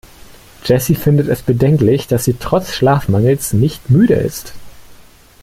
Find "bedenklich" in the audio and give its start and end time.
1.43-2.07